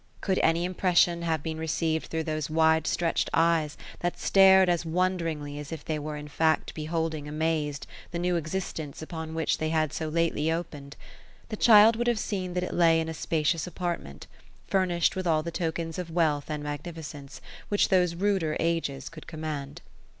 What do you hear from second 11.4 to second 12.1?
the child would